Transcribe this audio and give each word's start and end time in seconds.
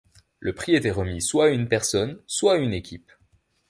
Le 0.39 0.51
prix 0.55 0.73
était 0.73 0.89
remis 0.89 1.21
soit 1.21 1.45
à 1.45 1.49
une 1.49 1.67
personne, 1.67 2.19
soit 2.25 2.53
à 2.53 2.57
une 2.57 2.73
équipe. 2.73 3.11